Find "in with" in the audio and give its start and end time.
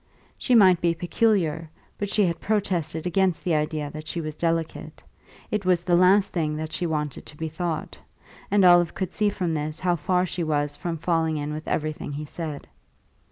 11.37-11.67